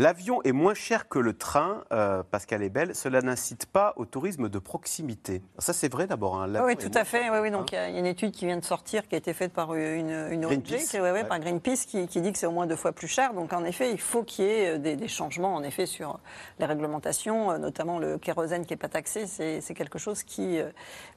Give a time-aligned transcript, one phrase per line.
[0.00, 2.94] L'avion est moins cher que le train, euh, Pascal est belle.
[2.94, 5.42] Cela n'incite pas au tourisme de proximité.
[5.58, 6.40] Ça, c'est vrai d'abord.
[6.40, 7.28] Hein, oui, tout à fait.
[7.28, 9.34] Oui, oui, donc il y, a une étude qui vient de sortir, qui a été
[9.34, 12.76] faite par une, une Greenpeace, ONG, par Greenpeace, qui, dit que c'est au moins deux
[12.76, 13.34] fois plus cher.
[13.34, 16.18] Donc en effet, il faut qu'il y ait euh, des, changements en effet sur
[16.58, 19.26] les réglementations, euh, notamment le kérosène qui n'est pas taxé.
[19.26, 20.60] C'est quelque chose qui.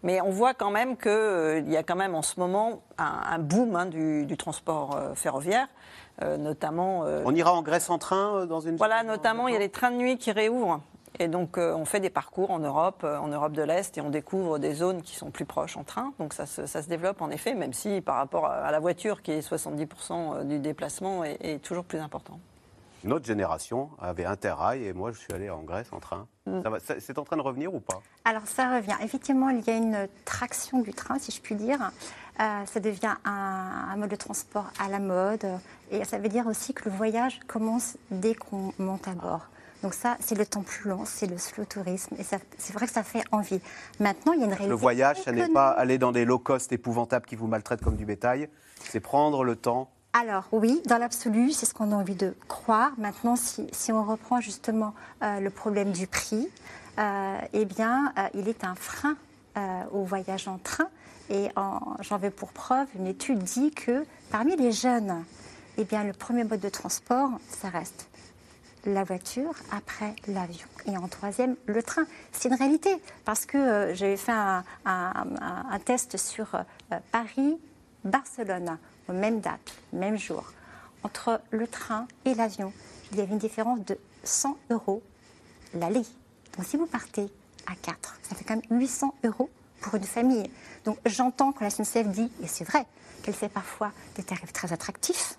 [0.01, 3.77] Mais on voit quand même qu'il y a quand même en ce moment un, boom
[3.77, 5.69] hein, du, du, transport ferroviaire.
[6.21, 7.05] Euh, notamment.
[7.05, 8.75] Euh, on ira en Grèce en train euh, dans une.
[8.75, 10.81] Voilà, notamment, il y a les trains de nuit qui réouvrent.
[11.19, 14.57] Et donc, on fait des parcours en Europe, en Europe de l'Est, et on découvre
[14.57, 16.11] des zones qui sont plus proches en train.
[16.17, 19.21] Donc, ça se, ça se développe en effet, même si par rapport à la voiture,
[19.21, 22.39] qui est 70% du déplacement, est, toujours plus important.
[23.03, 26.25] Notre génération avait Interrail, et moi, je suis allé en Grèce en train.
[26.47, 26.61] Mm.
[26.97, 28.01] C'est en train de revenir ou pas?
[28.25, 28.95] Alors, ça revient.
[29.03, 31.91] Effectivement, il y a une traction du train, si je puis dire.
[32.39, 35.45] Euh, ça devient un, mode de transport à la mode.
[35.91, 39.47] Et ça veut dire aussi que le voyage commence dès qu'on monte à bord.
[39.83, 42.15] Donc ça, c'est le temps plus long, c'est le slow tourisme.
[42.17, 43.59] Et c'est vrai que ça fait envie.
[43.99, 44.69] Maintenant, il y a une réalité.
[44.69, 47.97] Le voyage, ça n'est pas aller dans des low cost épouvantables qui vous maltraitent comme
[47.97, 48.49] du bétail.
[48.79, 52.91] C'est prendre le temps alors oui, dans l'absolu, c'est ce qu'on a envie de croire.
[52.99, 56.47] Maintenant, si, on reprend justement euh, le problème du prix,
[56.99, 59.17] euh, eh bien, il est un frein
[59.91, 60.87] au voyage en train.
[61.29, 61.49] Et
[62.01, 65.23] j'en veux pour preuve, une étude dit que parmi les jeunes,
[65.77, 68.07] eh bien, le premier mode de transport, ça reste
[68.85, 70.67] la voiture, après l'avion.
[70.85, 72.05] Et en troisième, le train.
[72.31, 72.89] C'est une réalité,
[73.25, 74.63] parce que euh, j'avais fait un,
[75.85, 77.57] test sur euh, Paris,
[78.03, 80.51] Barcelone, aux mêmes dates, même jour.
[81.03, 82.73] Entre le train et l'avion,
[83.11, 85.01] il y avait une différence de 100 euros
[85.73, 86.05] l'aller.
[86.57, 87.29] Donc si vous partez
[87.67, 89.49] à 4, ça fait quand même 800 euros
[89.81, 90.49] pour une famille.
[90.85, 92.85] Donc j'entends quand la SNCF dit, et c'est vrai,
[93.21, 95.37] qu'elle fait parfois des tarifs très attractifs,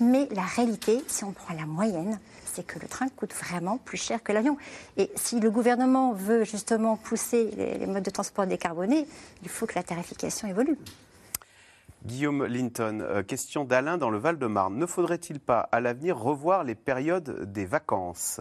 [0.00, 3.96] mais la réalité, si on prend la moyenne, c'est que le train coûte vraiment plus
[3.96, 4.56] cher que l'avion.
[4.96, 9.06] Et si le gouvernement veut justement pousser les, modes de transport décarbonés,
[9.42, 10.76] il faut que la tarification évolue.
[12.04, 14.76] Guillaume Linton, euh, question d'Alain dans le Val-de-Marne.
[14.76, 18.40] Ne faudrait-il pas à l'avenir revoir les périodes des vacances?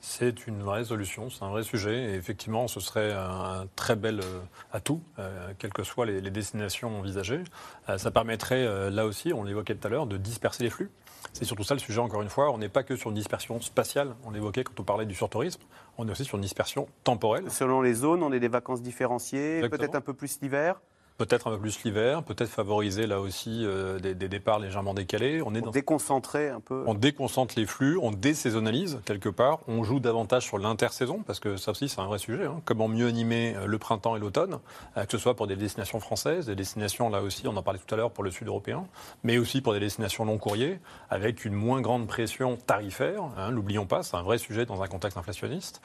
[0.00, 2.12] C'est une vraie solution, c'est un vrai sujet.
[2.12, 4.40] Et effectivement, ce serait un très bel euh,
[4.72, 7.42] atout, euh, quelles que soient les, destinations envisagées.
[7.88, 10.90] Euh, ça permettrait, là aussi, on l'évoquait tout à l'heure, de disperser les flux.
[11.32, 12.50] C'est surtout ça le sujet, encore une fois.
[12.52, 15.60] On n'est pas que sur une dispersion spatiale, on l'évoquait quand on parlait du surtourisme,
[15.98, 17.50] on est aussi sur une dispersion temporelle.
[17.50, 20.80] Selon les zones, on est des vacances différenciées, peut-être un peu plus l'hiver
[21.18, 25.42] Peut-être un peu plus l'hiver, peut-être favoriser là aussi euh, des, départs légèrement décalés.
[25.44, 26.84] On est on déconcentrer un peu.
[26.86, 31.56] On déconcentre les flux, on désaisonnalise quelque part, on joue davantage sur l'intersaison parce que
[31.56, 32.44] ça aussi c'est un vrai sujet.
[32.44, 32.60] Hein.
[32.64, 34.60] Comment mieux animer euh, le printemps et l'automne,
[34.96, 37.80] euh, que ce soit pour des destinations françaises, des destinations là aussi, on en parlait
[37.84, 38.86] tout à l'heure pour le sud européen,
[39.24, 40.78] mais aussi pour des destinations long courrier
[41.10, 43.24] avec une moins grande pression tarifaire.
[43.36, 45.82] Hein, L'oublions pas, c'est un vrai sujet dans un contexte inflationniste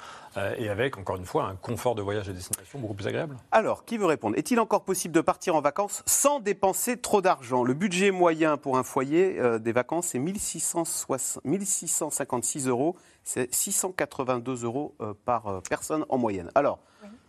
[0.58, 3.38] et avec encore une fois un confort de voyage et destination beaucoup plus agréable.
[3.52, 4.38] Alors, qui veut répondre?
[4.38, 7.64] Est-il encore possible de partir en vacances sans dépenser trop d'argent.
[7.64, 12.98] Le budget moyen pour un foyer euh, des vacances, c'est 1656 euros.
[13.24, 16.52] C'est 682 euros euh, par euh, personne en moyenne.
[16.56, 16.80] Alors.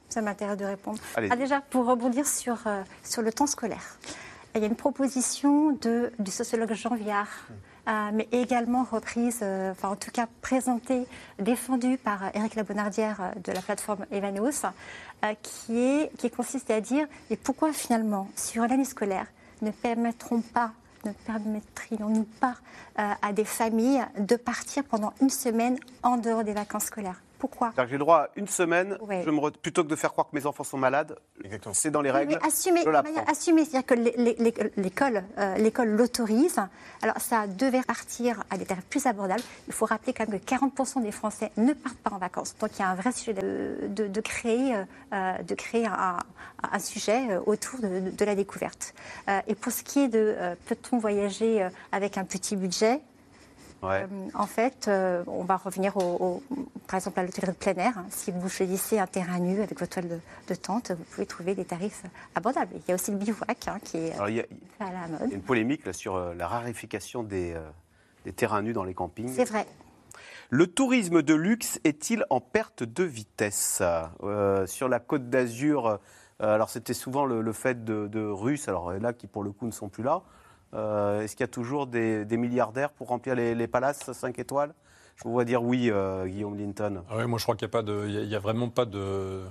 [0.09, 0.99] ça m'intéresse de répondre.
[1.17, 2.59] Ah, déjà, pour rebondir sur,
[3.03, 3.99] sur le temps scolaire,
[4.55, 7.29] il y a une proposition de, du sociologue Jean Viard.
[7.87, 11.07] Mais également reprise, euh, en tout cas présentée,
[11.39, 14.65] défendue par Éric Labonardière euh, de la plateforme Evanos,
[15.43, 19.27] qui consiste à dire et pourquoi finalement, sur l'année scolaire,
[19.63, 20.73] ne permettront pas
[21.07, 22.55] ne permettrions-nous pas
[22.97, 27.21] à des familles de partir pendant une semaine en dehors des vacances scolaires?
[27.49, 30.37] Pourquoi J'ai le droit à une semaine, je me plutôt que de faire croire que
[30.37, 31.19] mes enfants sont malades,
[31.73, 32.39] c'est dans les règles.
[32.41, 32.51] Mais
[33.29, 36.57] assumer, c'est-à-dire que l'école euh, l'école l'autorise.
[37.03, 39.43] Alors ça devait partir à des tarifs plus abordables.
[39.67, 42.55] Il faut rappeler quand même que 40% des Français ne partent pas en vacances.
[42.59, 44.77] Donc il y a un vrai sujet de, créer,
[45.13, 48.95] euh, de créer un, sujet euh, autour de, la découverte.
[49.47, 50.35] et pour ce qui est de
[50.67, 53.03] peut-on voyager avec un petit budget
[53.85, 56.43] euh, en fait, euh, on va revenir au,
[56.87, 57.99] par exemple à l'hôtellerie de plein air.
[57.99, 58.07] Hein.
[58.11, 61.65] Si vous choisissez un terrain nu avec votre toile de, tente, vous pouvez trouver des
[61.65, 62.05] tarifs
[62.35, 62.73] abordables.
[62.75, 65.21] Il y a aussi le bivouac hein, qui est à la mode.
[65.25, 67.55] Il y a une polémique sur euh, la rarification des,
[68.37, 69.33] terrains nus dans les campings.
[69.35, 69.67] C'est vrai.
[70.51, 73.83] Le tourisme de luxe est-il en perte de vitesse?
[74.67, 75.99] Sur la côte d'Azur,
[76.39, 79.73] alors c'était souvent le, fait de, de Russes, alors là qui pour le coup ne
[79.73, 80.23] sont plus là, euh,
[80.75, 84.75] est-ce qu'il y a toujours des, milliardaires pour remplir les, palaces 5 étoiles?
[85.17, 87.03] Je vous vois dire oui, euh, Guillaume Linton.
[87.09, 89.43] Ah ouais, moi, je crois qu'il n'y a, a- vraiment pas de,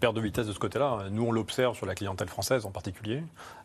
[0.00, 1.04] perte de vitesse de ce côté-là.
[1.10, 3.22] Nous, on l'observe sur la clientèle française en particulier.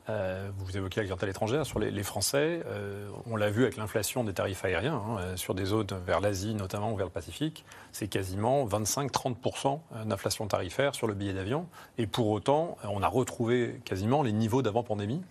[0.09, 1.65] Euh, vous évoquez la clientèle étrangère.
[1.65, 5.63] Sur les, Français, euh, on l'a vu avec l'inflation des tarifs aériens, hein, sur des
[5.65, 7.63] zones vers l'Asie notamment ou vers le Pacifique,
[7.93, 11.65] c'est quasiment 25-30% d'inflation tarifaire sur le billet d'avion.
[11.97, 15.21] Et pour autant, on a retrouvé quasiment les niveaux d'avant-pandémie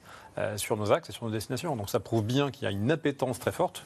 [0.56, 1.76] sur nos axes et sur nos destinations.
[1.76, 3.84] Donc ça prouve bien qu'il y a une appétence très forte.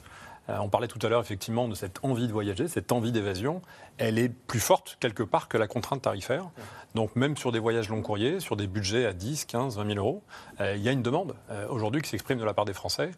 [0.49, 3.63] Euh, on parlait tout à l'heure effectivement de cette envie de voyager, cette envie d'évasion.
[3.99, 6.51] Elle est plus forte quelque part que la contrainte tarifaire.
[6.95, 9.99] Donc même sur des voyages long courriers, sur des budgets à 10, 15, 20 000
[9.99, 10.23] euros,
[10.61, 13.11] euh, il y a une demande euh, aujourd'hui qui s'exprime de la part des Français.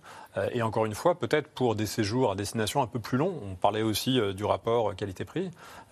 [0.54, 3.34] Et encore une fois, peut-être pour des séjours à destination un peu plus longs.
[3.44, 5.50] On parlait aussi du rapport qualité-prix.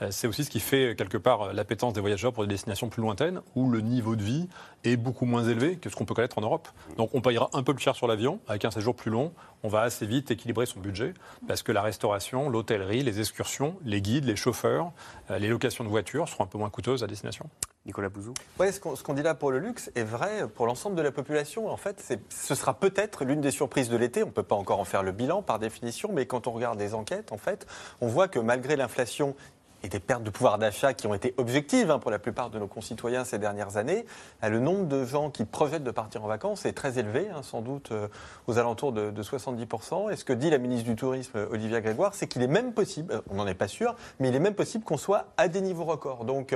[0.08, 3.42] C'est aussi ce qui fait quelque part l'appétence des voyageurs pour des destinations plus lointaines
[3.54, 4.48] où le niveau de vie
[4.82, 6.68] est beaucoup moins élevé que ce qu'on peut connaître en Europe.
[6.96, 9.34] Donc on payera un peu plus cher sur l'avion avec un séjour plus long.
[9.62, 11.12] On va assez vite équilibrer son budget
[11.46, 14.92] parce que la restauration, l'hôtellerie, les excursions, les guides, les chauffeurs,
[15.30, 17.48] euh, les locations de voitures seront un peu moins coûteuses à destination.
[17.86, 18.34] Nicolas Bouzou.
[18.58, 21.68] Ouais, ce qu'on dit là pour le luxe est vrai pour l'ensemble de la population.
[21.68, 24.22] En fait, ce sera peut-être l'une des surprises de l'été.
[24.22, 26.78] On ne peut pas encore en faire le bilan par définition, mais quand on regarde
[26.78, 27.66] les enquêtes, en fait,
[28.02, 29.34] on voit que malgré l'inflation
[29.82, 32.58] et des pertes de pouvoir d'achat qui ont été objectives hein, pour la plupart de
[32.58, 34.04] nos concitoyens ces dernières années,
[34.44, 37.42] euh, le nombre de gens qui projettent de partir en vacances est très élevé, hein,
[37.42, 38.08] sans doute euh,
[38.46, 40.12] aux alentours de, de 70%.
[40.12, 42.72] Et ce que dit la ministre du Tourisme, euh, Olivia Grégoire, c'est qu'il est même
[42.72, 45.60] possible, on n'en est pas sûr, mais il est même possible qu'on soit à des
[45.60, 46.24] niveaux records.
[46.24, 46.54] Donc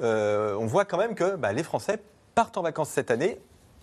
[0.00, 2.00] euh, on voit quand même que bah, les Français
[2.34, 3.38] partent en vacances cette année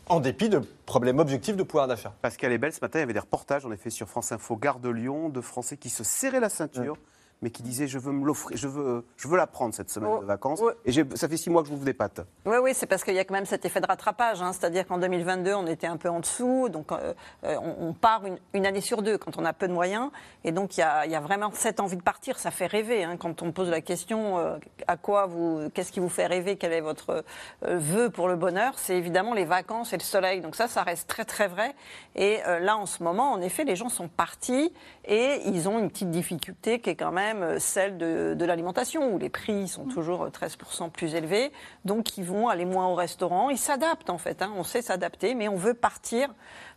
[0.07, 2.13] en dépit de problèmes objectifs de pouvoir d'achat.
[2.21, 4.55] Pascal est belle, ce matin, il y avait des reportages, en effet, sur France Info,
[4.55, 6.97] Gare de Lyon, de Français qui se serraient la ceinture.
[7.41, 10.11] Mais qui disaient je veux me l'offrir, je veux, je veux la prendre cette semaine
[10.13, 10.59] Oh, de vacances.
[10.59, 10.73] ouais.
[10.85, 12.19] Et ça fait six mois que je vous des pattes.
[12.45, 14.41] Oui, oui, c'est parce qu'il y a quand même cet effet de rattrapage.
[14.41, 14.51] hein.
[14.51, 16.67] C'est-à-dire qu'en 2022, on était un peu en dessous.
[16.67, 17.13] Donc, euh,
[17.45, 20.09] euh, on, on part une, une année sur deux quand on a peu de moyens.
[20.43, 22.37] Et donc, il y a, y a vraiment cette envie de partir.
[22.39, 23.05] Ça fait rêver.
[23.05, 23.15] hein.
[23.15, 24.57] Quand on pose la question euh,
[24.87, 27.23] à quoi vous, qu'est-ce qui vous fait rêver, quel est votre
[27.63, 30.41] euh, vœu pour le bonheur, c'est évidemment les vacances et le soleil.
[30.41, 31.73] Donc, ça, ça reste très, très vrai.
[32.15, 34.73] Et là, en ce moment, en effet, les gens sont partis
[35.05, 39.13] et ils ont une petite difficulté qui est quand même euh, celle de, de l'alimentation,
[39.13, 41.51] où les prix sont toujours euh, 13% plus élevés.
[41.85, 43.49] Donc, ils vont aller moins au restaurant.
[43.49, 44.41] Ils s'adaptent, en fait.
[44.41, 44.51] hein.
[44.57, 46.33] On sait s'adapter, mais on veut partir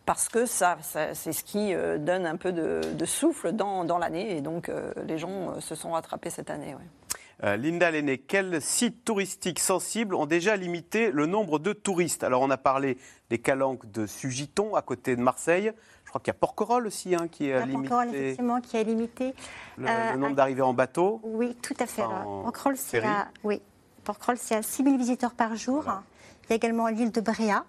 [0.06, 3.84] parce que ça, ça- c'est ce qui euh, donne un peu de, de souffle dans,
[3.84, 4.37] dans l'année.
[4.37, 6.75] Et donc, euh, les gens euh, se sont rattrapés cette année.
[6.75, 6.81] ouais.
[7.44, 12.22] Euh, Linda Lenné, quels sites touristiques sensibles ont déjà limité le nombre de touristes?
[12.22, 12.99] Alors, on a parlé
[13.31, 15.72] des calanques de Sugiton, à côté de Marseille.
[16.12, 19.35] Je crois qu'il y a Porquerolles aussi, hein, qui La limité effectivement, qui a limité.
[19.79, 21.20] le, Euh, le nombre d'arrivées en bateau.
[21.23, 22.03] Oui, tout à fait.
[22.03, 23.62] En Porquerolles, c'est à, oui.
[24.05, 25.85] Porquerolles, c'est à 6 000 visiteurs par jour.
[26.44, 27.64] Il y a également l'île de Bréa,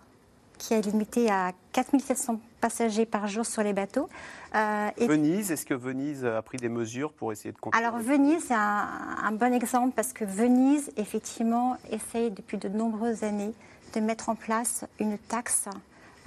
[0.58, 4.10] qui est limitée à 4 700 passagers par jour sur les bateaux.
[4.56, 7.98] Euh, et Venise, est-ce que Venise a pris des mesures pour essayer de contrôler Alors
[7.98, 8.90] Venise, c'est un,
[9.24, 13.54] un bon exemple parce que Venise, effectivement, essaye depuis de nombreuses années
[13.96, 15.66] de mettre en place une taxe,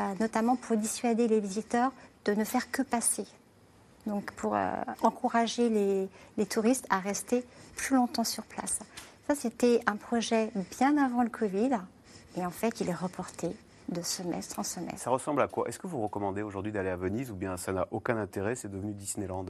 [0.01, 1.91] euh, notamment pour dissuader les visiteurs
[2.27, 3.27] de ne faire que passer.
[4.07, 4.71] Donc pour euh,
[5.03, 7.45] encourager les, les touristes à rester
[7.77, 8.79] plus longtemps sur place.
[9.27, 11.71] Ça, c'était un projet bien avant le Covid
[12.37, 13.49] et en fait, il est reporté
[13.89, 14.99] de semestre en semestre.
[15.01, 15.69] Ça ressemble à quoi?
[15.69, 18.69] Est-ce que vous recommandez aujourd'hui d'aller à Venise ou bien ça n'a aucun intérêt, c'est
[18.71, 19.47] devenu Disneyland?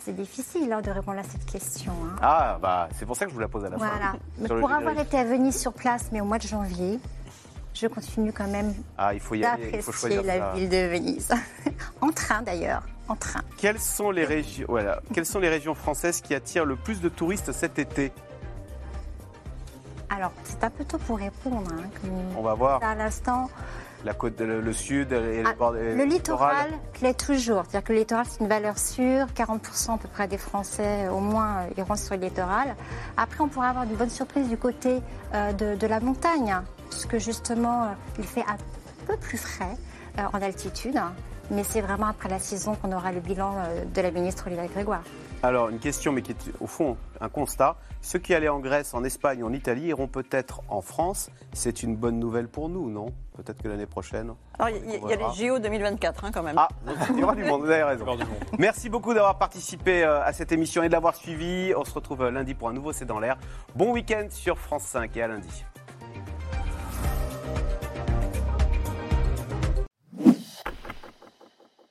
[0.00, 1.92] C'est difficile hein, de répondre à cette question.
[2.04, 2.16] hein.
[2.20, 4.12] Ah, bah c'est pour ça que je vous la pose à la Voilà.
[4.12, 4.18] fin.
[4.54, 7.00] Le pour avoir été à Venise sur place, mais au mois de janvier,
[7.74, 10.52] je continue quand même Ah, il faut y aller, il faut d'apprécier choisir la ça.
[10.54, 11.30] ville de Venise.
[12.00, 13.40] en train d'ailleurs, en train.
[13.58, 15.00] Quelles sont, les régions, voilà.
[15.12, 18.12] Quelles sont les régions françaises qui attirent le plus de touristes cet été?
[20.10, 21.68] Alors, c'est un peu tôt pour répondre.
[21.72, 23.50] hein, On va voir à l'instant,
[24.04, 27.64] la côte, le, le sud et Ah, le, bord- et le littoral plaît toujours.
[27.68, 29.26] C'est-à-dire que le littoral, c'est une valeur sûre.
[29.34, 32.76] 40% à peu près des Français, au moins, euh, iront sur le littoral.
[33.16, 35.00] Après, on pourra avoir une bonne surprise du côté
[35.34, 36.54] euh, de, de la montagne,
[36.94, 37.86] hein, puisque justement, euh,
[38.18, 38.56] il fait un
[39.06, 39.76] peu plus frais
[40.18, 41.00] euh, en altitude.
[41.50, 44.66] Mais c'est vraiment après la saison qu'on aura le bilan euh, de la ministre Olivia
[44.66, 45.02] Grégoire.
[45.42, 47.76] Alors, une question, mais qui est au fond un constat.
[48.00, 51.28] Ceux qui allaient en Grèce, en Espagne, en Italie iront peut-être en France.
[51.52, 53.08] C'est une bonne nouvelle pour nous, non?
[53.36, 54.32] Peut-être que l'année prochaine.
[54.58, 56.56] Alors, il y, a- il y a les JO 2024 hein, quand même.
[56.56, 56.68] Ah,
[57.10, 58.06] il y aura du monde, vous avez raison.
[58.58, 61.74] Merci beaucoup d'avoir participé à cette émission et de l'avoir suivi.
[61.76, 63.36] On se retrouve lundi pour un nouveau C'est dans l'air.
[63.74, 65.64] Bon week-end sur France 5 et à lundi.